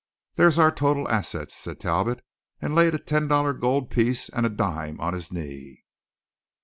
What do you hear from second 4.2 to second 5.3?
and a dime on